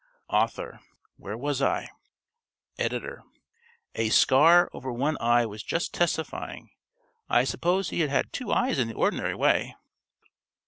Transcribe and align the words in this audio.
_~Author.~ 0.29 0.79
Where 1.17 1.37
was 1.37 1.61
I? 1.61 1.87
~Editor.~ 2.79 3.21
_A 3.93 4.11
scar 4.11 4.67
over 4.73 4.91
one 4.91 5.15
eye 5.21 5.45
was 5.45 5.61
just 5.61 5.93
testifying 5.93 6.71
I 7.29 7.43
suppose 7.43 7.89
he 7.91 7.99
had 7.99 8.33
two 8.33 8.51
eyes 8.51 8.79
in 8.79 8.87
the 8.87 8.95
ordinary 8.95 9.35
way? 9.35 9.75